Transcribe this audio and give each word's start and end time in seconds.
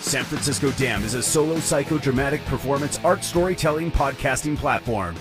San 0.00 0.24
Francisco 0.24 0.70
Dam 0.72 1.04
is 1.04 1.14
a 1.14 1.22
solo 1.22 1.56
psychodramatic 1.56 2.44
performance 2.46 2.98
art 3.04 3.22
storytelling 3.22 3.90
podcasting 3.92 4.56
platform. 4.56 5.14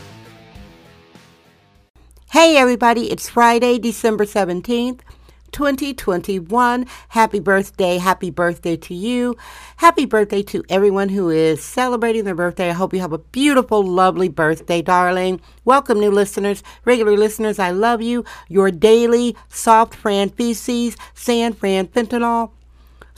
Hey, 2.31 2.57
everybody, 2.57 3.11
it's 3.11 3.29
Friday, 3.29 3.77
December 3.77 4.25
17th. 4.25 5.01
2021. 5.51 6.85
Happy 7.09 7.39
birthday. 7.39 7.97
Happy 7.97 8.29
birthday 8.29 8.77
to 8.77 8.93
you. 8.93 9.35
Happy 9.77 10.05
birthday 10.05 10.43
to 10.43 10.63
everyone 10.69 11.09
who 11.09 11.29
is 11.29 11.63
celebrating 11.63 12.23
their 12.23 12.35
birthday. 12.35 12.69
I 12.69 12.73
hope 12.73 12.93
you 12.93 12.99
have 12.99 13.13
a 13.13 13.17
beautiful, 13.17 13.83
lovely 13.83 14.29
birthday, 14.29 14.83
darling. 14.83 15.41
Welcome, 15.65 15.99
new 15.99 16.11
listeners. 16.11 16.61
Regular 16.85 17.17
listeners, 17.17 17.57
I 17.57 17.71
love 17.71 18.01
you. 18.01 18.23
Your 18.47 18.69
daily 18.69 19.35
soft 19.49 19.95
Fran 19.95 20.29
feces, 20.29 20.95
San 21.15 21.53
Fran 21.53 21.87
fentanyl. 21.87 22.51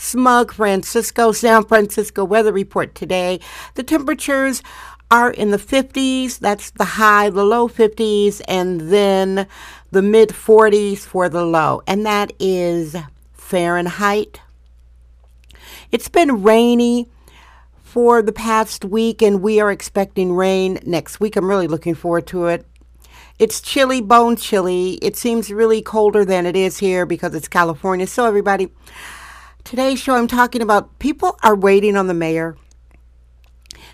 Smug 0.02 0.52
Francisco, 0.52 1.32
San 1.32 1.64
Francisco 1.64 2.26
weather 2.26 2.52
report 2.52 2.96
today. 2.96 3.40
The 3.76 3.84
temperatures 3.84 4.64
are 5.12 5.30
in 5.30 5.52
the 5.52 5.60
50s. 5.60 6.40
That's 6.40 6.72
the 6.72 6.86
high, 6.86 7.30
the 7.30 7.44
low 7.44 7.68
50s, 7.68 8.42
and 8.48 8.82
then 8.92 9.48
the 9.92 10.02
mid 10.02 10.30
40s 10.30 11.00
for 11.00 11.30
the 11.30 11.46
low. 11.46 11.84
And 11.86 12.04
that 12.08 12.34
is 12.40 12.96
Fahrenheit. 13.34 14.42
It's 15.92 16.10
been 16.10 16.42
rainy 16.42 17.08
for 17.84 18.24
the 18.24 18.34
past 18.34 18.84
week, 18.84 19.22
and 19.22 19.44
we 19.44 19.60
are 19.60 19.72
expecting 19.72 20.34
rain 20.34 20.80
next 20.84 21.20
week. 21.20 21.36
I'm 21.36 21.48
really 21.48 21.68
looking 21.68 21.94
forward 21.94 22.26
to 22.28 22.48
it. 22.48 22.66
It's 23.38 23.62
chilly, 23.62 24.02
bone 24.02 24.36
chilly. 24.36 24.94
It 25.04 25.16
seems 25.16 25.52
really 25.52 25.84
colder 25.84 26.26
than 26.26 26.48
it 26.48 26.56
is 26.56 26.80
here 26.80 27.06
because 27.06 27.36
it's 27.36 27.48
California. 27.48 28.08
So, 28.08 28.26
everybody, 28.26 28.70
Today's 29.64 30.00
show, 30.00 30.16
I'm 30.16 30.28
talking 30.28 30.62
about 30.62 30.98
people 31.00 31.38
are 31.44 31.56
waiting 31.56 31.96
on 31.96 32.08
the 32.08 32.14
mayor. 32.14 32.58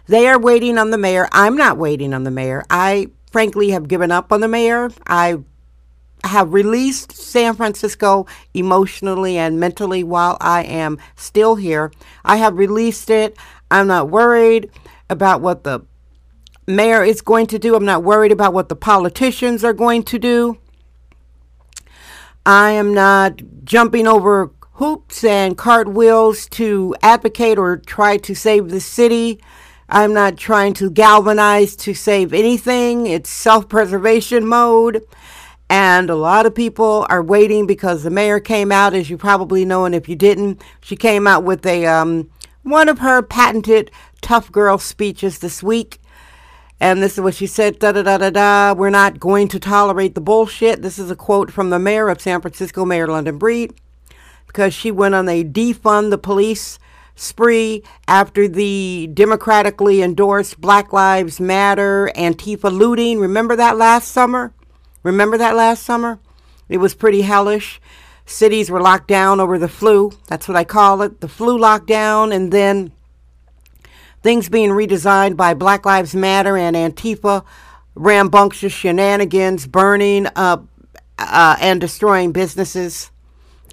They 0.08 0.28
are 0.28 0.40
waiting 0.40 0.78
on 0.78 0.92
the 0.92 0.98
mayor. 0.98 1.28
I'm 1.32 1.56
not 1.56 1.78
waiting 1.78 2.14
on 2.14 2.23
the 2.23 2.32
mayor. 2.32 2.64
I 2.70 3.12
frankly 3.32 3.72
have 3.72 3.88
given 3.88 4.12
up 4.12 4.32
on 4.32 4.42
the 4.42 4.48
mayor. 4.48 4.90
I 5.06 5.40
have 6.23 6.54
released 6.54 7.12
San 7.12 7.54
Francisco 7.54 8.26
emotionally 8.54 9.38
and 9.38 9.60
mentally 9.60 10.04
while 10.04 10.38
I 10.40 10.64
am 10.64 10.98
still 11.16 11.56
here. 11.56 11.92
I 12.23 12.38
have 12.38 12.58
released 12.58 13.10
it. 13.10 13.38
I'm 13.70 13.88
not 13.88 14.10
worried 14.10 14.72
about 15.10 15.42
what 15.42 15.64
the 15.64 15.82
mayor 16.66 17.04
is 17.04 17.22
going 17.22 17.48
to 17.48 17.60
do. 17.60 17.76
I'm 17.76 17.86
not 17.86 18.04
worried 18.04 18.32
about 18.32 18.54
what 18.54 18.70
the 18.70 18.76
politicians 18.76 19.64
are 19.64 19.73
going 19.73 20.04
to 20.04 20.18
do. 20.18 20.58
I 22.45 22.72
am 22.72 22.94
not 22.94 23.42
jumping 23.66 24.08
over 24.08 24.52
hoops 24.78 25.23
and 25.23 25.58
cartwheels 25.58 26.47
to 26.47 26.95
advocate 27.02 27.58
or 27.58 27.78
try 27.78 28.16
to 28.16 28.36
save 28.36 28.70
the 28.70 28.80
city. 28.80 29.42
I'm 29.89 30.14
not 30.14 30.38
trying 30.38 30.75
to 30.75 30.92
galvanize 30.92 31.75
to 31.78 31.95
save 31.95 32.31
anything. 32.31 33.08
It's 33.08 33.30
self 33.30 33.67
preservation 33.67 34.45
mode. 34.45 35.03
And 35.67 36.11
a 36.11 36.16
lot 36.16 36.45
of 36.45 36.54
people 36.54 37.08
are 37.10 37.23
waiting 37.23 37.66
because 37.66 38.04
the 38.04 38.11
mayor 38.11 38.39
came 38.39 38.71
out, 38.71 38.93
as 38.93 39.10
you 39.10 39.17
probably 39.17 39.66
know, 39.66 39.83
and 39.86 39.95
if 39.95 40.08
you 40.08 40.16
didn't, 40.16 40.61
she 40.80 40.95
came 40.95 41.26
out 41.26 41.43
with 41.43 41.66
a 41.66 41.87
um, 41.87 42.30
one 42.61 42.87
of 42.87 42.99
her 42.99 43.23
patented 43.23 43.89
tough 44.21 44.52
girl 44.52 44.77
speeches 44.77 45.39
this 45.39 45.64
week. 45.64 45.99
And 46.80 47.02
this 47.02 47.14
is 47.14 47.21
what 47.21 47.33
she 47.33 47.48
said 47.48 47.80
da 47.80 47.93
da 47.93 48.04
da 48.04 48.20
da 48.20 48.30
da. 48.30 48.73
We're 48.73 48.92
not 48.92 49.20
going 49.20 49.48
to 49.48 49.60
tolerate 49.60 50.14
the 50.14 50.21
bullshit. 50.21 50.83
This 50.83 50.99
is 50.99 51.10
a 51.10 51.16
quote 51.16 51.52
from 51.52 51.71
the 51.71 51.80
mayor 51.80 52.10
of 52.10 52.21
San 52.21 52.42
Francisco, 52.42 52.86
Mayor 52.86 53.08
London 53.08 53.39
Breed 53.39 53.73
because 54.48 54.74
she 54.74 54.92
went 54.92 55.16
on 55.16 55.30
a 55.30 55.44
defund 55.44 56.10
the 56.10 56.18
police 56.18 56.80
spree 57.16 57.84
after 58.08 58.48
the 58.48 59.10
democratically 59.14 60.02
endorsed 60.02 60.62
Black 60.62 60.94
Lives 60.94 61.40
Matter 61.40 62.12
Antifa 62.16 62.72
looting. 62.72 63.20
Remember 63.20 63.56
that 63.56 63.78
last 63.78 64.10
summer? 64.10 64.54
Remember 65.04 65.38
that 65.38 65.56
last 65.56 65.84
summer? 65.84 66.20
It 66.70 66.78
was 66.78 66.94
pretty 66.94 67.22
hellish. 67.22 67.82
Cities 68.26 68.70
were 68.70 68.82
locked 68.82 69.08
down 69.08 69.40
over 69.40 69.58
the 69.58 69.70
flu. 69.70 70.12
That's 70.28 70.48
what 70.48 70.58
I 70.58 70.64
call 70.64 71.02
it. 71.02 71.22
The 71.22 71.30
flu 71.30 71.58
lockdown, 71.58 72.36
and 72.36 72.52
then 72.52 72.92
things 74.22 74.50
being 74.50 74.72
redesigned 74.72 75.38
by 75.38 75.54
Black 75.54 75.86
Lives 75.86 76.14
Matter 76.14 76.58
and 76.58 76.76
Antifa, 76.76 77.46
rambunctious 77.96 78.74
shenanigans, 78.74 79.66
burning 79.66 80.28
up 80.36 80.68
uh, 81.18 81.56
and 81.60 81.80
destroying 81.80 82.32
businesses. 82.32 83.12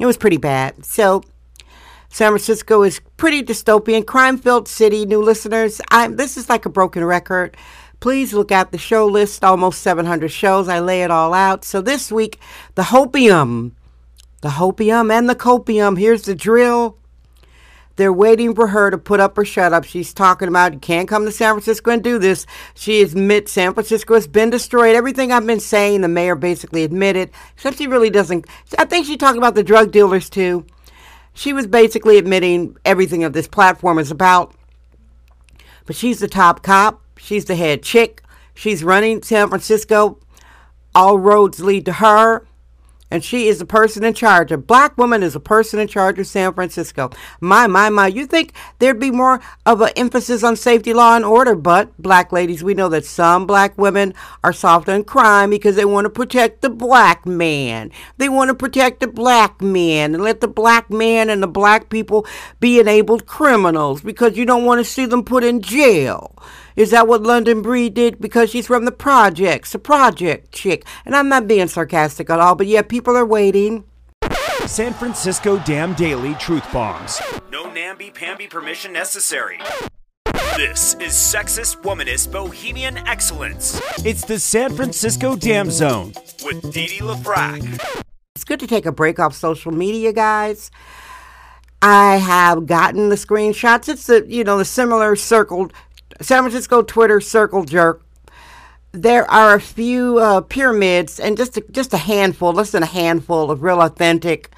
It 0.00 0.06
was 0.06 0.16
pretty 0.16 0.36
bad. 0.36 0.84
So, 0.84 1.22
San 2.08 2.30
Francisco 2.30 2.82
is 2.82 3.00
pretty 3.16 3.42
dystopian, 3.42 4.06
crime-filled 4.06 4.68
city. 4.68 5.04
New 5.04 5.22
listeners, 5.22 5.80
I'm, 5.90 6.16
this 6.16 6.36
is 6.36 6.48
like 6.48 6.64
a 6.64 6.68
broken 6.70 7.04
record. 7.04 7.56
Please 8.00 8.32
look 8.32 8.52
at 8.52 8.70
the 8.70 8.78
show 8.78 9.06
list, 9.06 9.42
almost 9.42 9.82
700 9.82 10.28
shows. 10.30 10.68
I 10.68 10.78
lay 10.80 11.02
it 11.02 11.10
all 11.10 11.34
out. 11.34 11.64
So 11.64 11.80
this 11.80 12.12
week, 12.12 12.38
the 12.74 12.82
hopium, 12.82 13.72
the 14.42 14.50
hopium 14.50 15.10
and 15.10 15.28
the 15.28 15.34
copium. 15.34 15.98
Here's 15.98 16.22
the 16.22 16.34
drill. 16.34 16.98
They're 17.96 18.12
waiting 18.12 18.54
for 18.54 18.68
her 18.68 18.90
to 18.90 18.98
put 18.98 19.20
up 19.20 19.38
or 19.38 19.44
shut 19.44 19.72
up. 19.72 19.84
She's 19.84 20.12
talking 20.12 20.48
about 20.48 20.72
you 20.72 20.80
can't 20.80 21.08
come 21.08 21.24
to 21.24 21.32
San 21.32 21.54
Francisco 21.54 21.92
and 21.92 22.02
do 22.02 22.18
this. 22.18 22.44
She 22.74 23.02
admits 23.02 23.52
San 23.52 23.74
Francisco 23.74 24.14
has 24.14 24.26
been 24.26 24.50
destroyed. 24.50 24.96
Everything 24.96 25.30
I've 25.30 25.46
been 25.46 25.60
saying, 25.60 26.00
the 26.00 26.08
mayor 26.08 26.34
basically 26.34 26.82
admitted, 26.82 27.30
except 27.54 27.78
she 27.78 27.86
really 27.86 28.10
doesn't. 28.10 28.46
I 28.78 28.84
think 28.84 29.06
she 29.06 29.16
talked 29.16 29.38
about 29.38 29.54
the 29.54 29.62
drug 29.62 29.92
dealers 29.92 30.28
too. 30.28 30.66
She 31.34 31.52
was 31.52 31.66
basically 31.66 32.18
admitting 32.18 32.76
everything 32.84 33.24
of 33.24 33.32
this 33.32 33.48
platform 33.48 33.98
is 33.98 34.10
about. 34.10 34.54
But 35.86 35.96
she's 35.96 36.20
the 36.20 36.28
top 36.28 36.62
cop. 36.62 37.02
She's 37.16 37.44
the 37.44 37.56
head 37.56 37.82
chick. 37.82 38.22
She's 38.54 38.84
running 38.84 39.22
San 39.22 39.48
Francisco. 39.48 40.18
All 40.94 41.18
roads 41.18 41.60
lead 41.60 41.84
to 41.86 41.94
her 41.94 42.46
and 43.14 43.22
she 43.22 43.46
is 43.46 43.60
the 43.60 43.64
person 43.64 44.02
in 44.02 44.12
charge. 44.12 44.50
A 44.50 44.58
black 44.58 44.98
woman 44.98 45.22
is 45.22 45.36
a 45.36 45.40
person 45.40 45.78
in 45.78 45.86
charge 45.86 46.18
of 46.18 46.26
San 46.26 46.52
Francisco. 46.52 47.10
My, 47.40 47.68
my, 47.68 47.88
my. 47.88 48.08
You 48.08 48.26
think 48.26 48.52
there'd 48.80 48.98
be 48.98 49.12
more 49.12 49.40
of 49.64 49.80
an 49.80 49.90
emphasis 49.94 50.42
on 50.42 50.56
safety, 50.56 50.92
law, 50.92 51.14
and 51.14 51.24
order, 51.24 51.54
but 51.54 51.96
black 51.96 52.32
ladies, 52.32 52.64
we 52.64 52.74
know 52.74 52.88
that 52.88 53.04
some 53.04 53.46
black 53.46 53.78
women 53.78 54.14
are 54.42 54.52
soft 54.52 54.88
on 54.88 55.04
crime 55.04 55.50
because 55.50 55.76
they 55.76 55.84
want 55.84 56.06
to 56.06 56.10
protect 56.10 56.60
the 56.60 56.70
black 56.70 57.24
man. 57.24 57.92
They 58.16 58.28
want 58.28 58.48
to 58.48 58.54
protect 58.54 58.98
the 58.98 59.06
black 59.06 59.62
man 59.62 60.12
and 60.12 60.24
let 60.24 60.40
the 60.40 60.48
black 60.48 60.90
man 60.90 61.30
and 61.30 61.40
the 61.40 61.46
black 61.46 61.90
people 61.90 62.26
be 62.58 62.80
enabled 62.80 63.26
criminals 63.26 64.02
because 64.02 64.36
you 64.36 64.44
don't 64.44 64.64
want 64.64 64.80
to 64.80 64.84
see 64.84 65.06
them 65.06 65.22
put 65.22 65.44
in 65.44 65.60
jail. 65.60 66.34
Is 66.76 66.90
that 66.90 67.06
what 67.06 67.22
London 67.22 67.62
Breed 67.62 67.94
did? 67.94 68.20
Because 68.20 68.50
she's 68.50 68.66
from 68.66 68.84
the 68.84 68.92
projects, 68.92 69.74
a 69.74 69.78
project 69.78 70.52
chick. 70.52 70.84
And 71.04 71.14
I'm 71.14 71.28
not 71.28 71.46
being 71.46 71.68
sarcastic 71.68 72.28
at 72.30 72.40
all, 72.40 72.56
but 72.56 72.66
yeah, 72.66 72.82
people 72.82 73.16
are 73.16 73.24
waiting. 73.24 73.84
San 74.66 74.92
Francisco 74.94 75.58
Dam 75.60 75.94
Daily 75.94 76.34
Truth 76.34 76.64
Bombs. 76.72 77.20
No 77.52 77.70
namby-pamby 77.72 78.48
permission 78.48 78.92
necessary. 78.92 79.60
This 80.56 80.94
is 80.94 81.12
sexist, 81.12 81.82
womanist, 81.82 82.32
bohemian 82.32 82.98
excellence. 82.98 83.80
It's 84.04 84.24
the 84.24 84.40
San 84.40 84.74
Francisco 84.74 85.36
Dam 85.36 85.70
Zone 85.70 86.12
with 86.44 86.72
Dee 86.72 86.98
LaFrac. 86.98 88.02
It's 88.34 88.44
good 88.44 88.60
to 88.60 88.66
take 88.66 88.86
a 88.86 88.92
break 88.92 89.20
off 89.20 89.34
social 89.34 89.70
media, 89.70 90.12
guys. 90.12 90.70
I 91.82 92.16
have 92.16 92.66
gotten 92.66 93.10
the 93.10 93.16
screenshots. 93.16 93.88
It's 93.88 94.06
the 94.06 94.24
you 94.26 94.42
know 94.42 94.58
the 94.58 94.64
similar 94.64 95.14
circled 95.16 95.72
San 96.20 96.42
Francisco 96.42 96.82
Twitter 96.82 97.20
circle 97.20 97.64
jerk. 97.64 98.02
There 98.92 99.28
are 99.30 99.54
a 99.54 99.60
few 99.60 100.18
uh, 100.18 100.40
pyramids 100.42 101.18
and 101.18 101.36
just 101.36 101.56
a, 101.56 101.64
just 101.70 101.92
a 101.92 101.98
handful, 101.98 102.52
less 102.52 102.70
than 102.70 102.82
a 102.82 102.86
handful 102.86 103.50
of 103.50 103.62
real 103.62 103.80
authentic, 103.80 104.50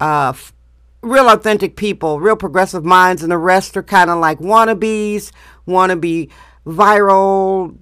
uh, 0.00 0.30
f- 0.30 0.54
real 1.02 1.28
authentic 1.28 1.76
people, 1.76 2.18
real 2.18 2.36
progressive 2.36 2.84
minds, 2.84 3.22
and 3.22 3.30
the 3.30 3.36
rest 3.38 3.76
are 3.76 3.82
kind 3.82 4.08
of 4.08 4.18
like 4.18 4.38
wannabes, 4.38 5.30
wannabe 5.68 6.30
viral 6.66 7.76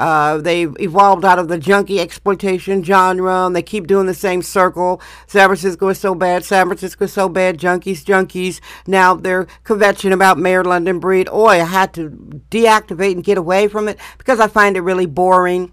Uh, 0.00 0.38
they've 0.38 0.74
evolved 0.80 1.26
out 1.26 1.38
of 1.38 1.48
the 1.48 1.58
junkie 1.58 2.00
exploitation 2.00 2.82
genre, 2.82 3.46
and 3.46 3.54
they 3.54 3.62
keep 3.62 3.86
doing 3.86 4.06
the 4.06 4.14
same 4.14 4.40
circle. 4.40 5.00
San 5.26 5.46
Francisco 5.46 5.88
is 5.88 5.98
so 5.98 6.14
bad. 6.14 6.42
San 6.42 6.66
Francisco 6.66 7.04
is 7.04 7.12
so 7.12 7.28
bad. 7.28 7.58
Junkies, 7.58 8.02
junkies. 8.02 8.60
Now 8.86 9.14
they're 9.14 9.46
kvetching 9.64 10.12
about 10.12 10.38
Mayor 10.38 10.64
London 10.64 11.00
Breed. 11.00 11.28
Oi, 11.28 11.60
I 11.60 11.64
had 11.64 11.92
to 11.94 12.08
deactivate 12.50 13.12
and 13.12 13.22
get 13.22 13.36
away 13.36 13.68
from 13.68 13.88
it 13.88 13.98
because 14.16 14.40
I 14.40 14.48
find 14.48 14.76
it 14.76 14.80
really 14.80 15.06
boring 15.06 15.72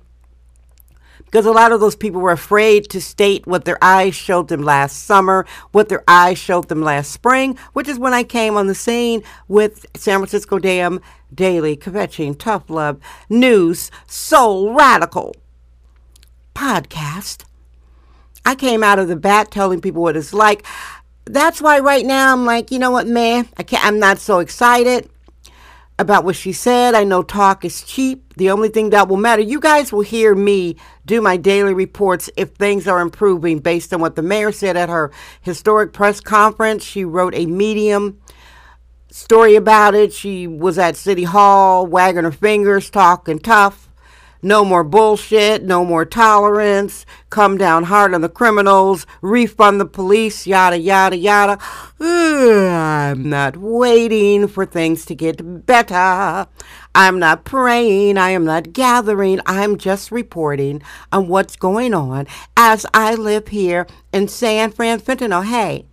because 1.27 1.45
a 1.45 1.51
lot 1.51 1.74
of 1.74 1.81
those 1.81 1.95
people 1.95 2.21
were 2.21 2.31
afraid 2.31 2.89
to 2.89 3.01
state 3.01 3.45
what 3.45 3.65
their 3.65 3.77
eyes 3.83 4.15
showed 4.15 4.47
them 4.47 4.62
last 4.62 5.03
summer, 5.03 5.45
what 5.74 5.89
their 5.89 6.03
eyes 6.07 6.38
showed 6.38 6.69
them 6.69 6.81
last 6.81 7.12
spring, 7.12 7.57
which 7.74 7.89
is 7.89 8.00
when 8.00 8.13
I 8.13 8.24
came 8.24 8.56
on 8.56 8.68
the 8.68 8.75
scene 8.75 9.21
with 9.50 9.85
San 9.95 10.19
Francisco 10.19 10.57
Dam 10.57 11.01
Daily, 11.33 11.75
Kvetching, 11.75 12.39
Tough 12.39 12.69
Love, 12.69 13.00
News, 13.29 13.91
Soul 14.07 14.74
Radical 14.74 15.35
podcast. 16.56 17.44
I 18.45 18.56
came 18.56 18.81
out 18.81 18.97
of 18.97 19.09
the 19.09 19.18
bat 19.18 19.51
telling 19.51 19.81
people 19.81 20.01
what 20.01 20.15
it's 20.15 20.33
like. 20.33 20.65
That's 21.25 21.62
why 21.62 21.79
right 21.79 22.06
now 22.06 22.31
I'm 22.31 22.45
like, 22.45 22.71
you 22.71 22.79
know 22.79 22.91
what, 22.91 23.06
man, 23.06 23.50
I 23.57 23.63
can't, 23.63 23.85
I'm 23.85 24.00
not 24.00 24.19
so 24.19 24.39
excited 24.39 25.09
about 25.99 26.23
what 26.23 26.35
she 26.35 26.51
said. 26.51 26.94
I 26.94 27.03
know 27.03 27.23
talk 27.23 27.65
is 27.65 27.81
cheap. 27.81 28.35
The 28.35 28.51
only 28.51 28.69
thing 28.69 28.91
that 28.91 29.07
will 29.07 29.17
matter, 29.17 29.41
you 29.41 29.59
guys 29.59 29.91
will 29.91 30.01
hear 30.01 30.35
me 30.35 30.75
do 31.05 31.21
my 31.21 31.38
daily 31.38 31.73
reports 31.73 32.29
if 32.38 32.51
things 32.51 32.88
are 32.88 33.01
improving 33.01 33.59
based 33.59 33.94
on 33.94 34.01
what 34.01 34.15
the 34.15 34.21
mayor 34.21 34.51
said 34.51 34.77
at 34.77 34.89
her 34.89 35.11
historic 35.41 35.94
press 35.94 36.19
conference. 36.19 36.83
She 36.83 37.03
wrote 37.03 37.33
a 37.33 37.45
medium 37.47 38.19
story 39.09 39.55
about 39.55 39.95
it. 39.95 40.13
She 40.13 40.45
was 40.45 40.77
at 40.77 40.95
City 40.95 41.23
Hall, 41.23 41.88
wagging 41.88 42.23
her 42.23 42.31
fingers, 42.31 42.89
talking 42.89 43.39
tough. 43.39 43.87
No 44.42 44.63
more 44.63 44.84
bullshit, 44.84 45.63
no 45.63 45.84
more 45.84 46.06
tolerance, 46.06 47.06
come 47.30 47.57
down 47.57 47.86
hard 47.86 48.13
on 48.13 48.22
the 48.22 48.30
criminals, 48.30 49.06
refund 49.22 49.80
the 49.80 49.86
police, 49.86 50.45
yada, 50.45 50.78
yada, 50.78 51.18
yada. 51.18 51.57
Ugh, 52.00 52.72
I'm 52.72 53.30
not 53.30 53.57
waiting 53.57 54.48
for 54.48 54.66
things 54.66 55.06
to 55.06 55.16
get 55.16 55.66
better. 55.66 56.48
I'm 56.94 57.19
not 57.19 57.45
praying. 57.45 58.18
I 58.18 58.31
am 58.31 58.45
not 58.45 58.74
gathering. 58.74 59.39
I'm 59.45 59.78
just 59.78 60.12
reporting 60.12 60.81
on 61.12 61.28
what's 61.28 61.56
going 61.56 61.94
on 61.94 62.28
as 62.56 62.86
I 62.94 63.16
live 63.16 63.50
here 63.50 63.88
in 64.12 64.28
San 64.28 64.72
Francisco. 64.72 65.42
Hey, 65.42 65.86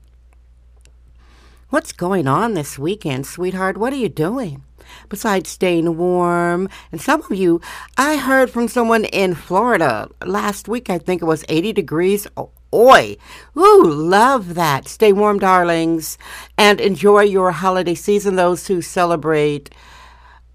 what's 1.74 1.90
going 1.90 2.28
on 2.28 2.54
this 2.54 2.78
weekend, 2.78 3.26
sweetheart? 3.26 3.76
What 3.76 3.92
are 3.92 3.96
you 3.96 4.08
doing? 4.08 4.62
besides 5.08 5.50
staying 5.50 5.96
warm. 5.96 6.68
And 6.92 7.00
some 7.00 7.20
of 7.22 7.34
you, 7.34 7.60
I 7.98 8.16
heard 8.16 8.48
from 8.48 8.68
someone 8.68 9.06
in 9.06 9.34
Florida 9.34 10.08
last 10.24 10.68
week, 10.68 10.88
I 10.88 10.98
think 10.98 11.20
it 11.20 11.24
was 11.24 11.44
80 11.48 11.72
degrees. 11.72 12.28
Oh, 12.36 12.50
Oi! 12.72 13.16
Ooh, 13.56 13.82
love 13.82 14.54
that. 14.54 14.86
Stay 14.86 15.12
warm, 15.12 15.40
darlings, 15.40 16.16
and 16.56 16.80
enjoy 16.80 17.22
your 17.22 17.50
holiday 17.50 17.96
season. 17.96 18.36
Those 18.36 18.68
who 18.68 18.80
celebrate, 18.80 19.70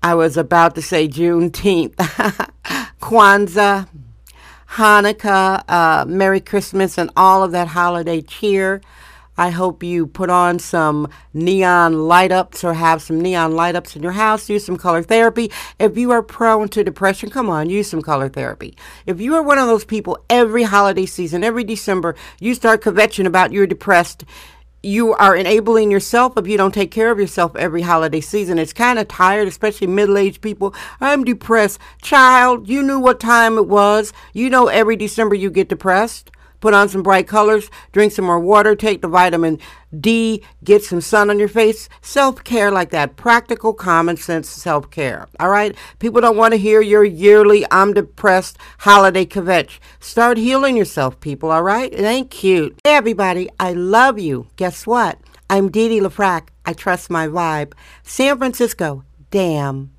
I 0.01 0.15
was 0.15 0.37
about 0.37 0.73
to 0.75 0.81
say 0.81 1.09
Juneteenth, 1.09 1.95
Kwanzaa, 3.01 3.89
Hanukkah, 4.69 5.63
uh, 5.67 6.05
Merry 6.07 6.39
Christmas, 6.39 6.97
and 6.97 7.09
all 7.17 7.43
of 7.43 7.51
that 7.51 7.67
holiday 7.67 8.21
cheer. 8.21 8.79
I 9.39 9.51
hope 9.51 9.83
you 9.83 10.05
put 10.05 10.29
on 10.29 10.59
some 10.59 11.07
neon 11.33 12.09
light 12.09 12.29
ups 12.33 12.65
or 12.65 12.73
have 12.73 13.01
some 13.01 13.21
neon 13.21 13.53
light 13.53 13.73
ups 13.73 13.95
in 13.95 14.03
your 14.03 14.11
house. 14.11 14.49
Use 14.49 14.65
some 14.65 14.75
color 14.75 15.01
therapy. 15.01 15.49
If 15.79 15.97
you 15.97 16.11
are 16.11 16.21
prone 16.21 16.67
to 16.67 16.83
depression, 16.83 17.29
come 17.29 17.49
on, 17.49 17.69
use 17.69 17.89
some 17.89 18.01
color 18.01 18.27
therapy. 18.27 18.75
If 19.05 19.21
you 19.21 19.35
are 19.35 19.41
one 19.41 19.57
of 19.57 19.67
those 19.67 19.85
people 19.85 20.19
every 20.29 20.63
holiday 20.63 21.05
season, 21.05 21.45
every 21.45 21.63
December, 21.63 22.15
you 22.41 22.53
start 22.53 22.81
kvetching 22.81 23.25
about 23.25 23.53
you're 23.53 23.65
depressed 23.65 24.25
you 24.81 25.13
are 25.13 25.35
enabling 25.35 25.91
yourself 25.91 26.37
if 26.37 26.47
you 26.47 26.57
don't 26.57 26.73
take 26.73 26.89
care 26.89 27.11
of 27.11 27.19
yourself 27.19 27.53
every 27.57 27.81
holiday 27.81 28.21
season. 28.21 28.57
It's 28.57 28.71
kind 28.71 28.97
of 28.97 29.09
tired, 29.09 29.45
especially 29.49 29.87
middle 29.87 30.17
aged 30.17 30.41
people. 30.41 30.73
I'm 31.01 31.25
depressed. 31.25 31.79
Child, 32.01 32.69
you 32.69 32.81
knew 32.81 32.97
what 32.97 33.19
time 33.19 33.57
it 33.57 33.67
was. 33.67 34.13
You 34.33 34.49
know 34.49 34.67
every 34.67 34.95
December 34.95 35.35
you 35.35 35.49
get 35.49 35.67
depressed 35.67 36.31
put 36.59 36.73
on 36.73 36.89
some 36.89 37.03
bright 37.03 37.27
colors, 37.27 37.69
drink 37.91 38.11
some 38.11 38.25
more 38.25 38.39
water, 38.39 38.75
take 38.75 39.01
the 39.01 39.07
vitamin 39.07 39.59
D, 39.97 40.43
get 40.63 40.83
some 40.83 41.01
sun 41.01 41.29
on 41.29 41.39
your 41.39 41.47
face. 41.47 41.89
Self 42.01 42.43
care 42.43 42.71
like 42.71 42.91
that. 42.91 43.15
Practical, 43.15 43.73
common 43.73 44.17
sense 44.17 44.49
self 44.49 44.89
care. 44.91 45.27
All 45.39 45.49
right? 45.49 45.75
People 45.99 46.21
don't 46.21 46.37
want 46.37 46.53
to 46.53 46.57
hear 46.57 46.81
your 46.81 47.03
yearly 47.03 47.65
I'm 47.71 47.93
depressed 47.93 48.57
holiday 48.79 49.25
kvetch. 49.25 49.79
Start 49.99 50.37
healing 50.37 50.77
yourself, 50.77 51.19
people. 51.19 51.51
All 51.51 51.63
right? 51.63 51.91
It 51.91 52.03
ain't 52.03 52.29
cute. 52.29 52.79
Hey, 52.83 52.95
everybody, 52.95 53.49
I 53.59 53.73
love 53.73 54.19
you. 54.19 54.47
Guess 54.55 54.85
what? 54.85 55.17
I'm 55.49 55.69
Dee 55.71 55.89
Dee 55.89 56.01
LaFrac. 56.01 56.49
I 56.65 56.73
trust 56.73 57.09
my 57.09 57.27
vibe. 57.27 57.73
San 58.03 58.37
Francisco, 58.37 59.03
damn. 59.31 59.98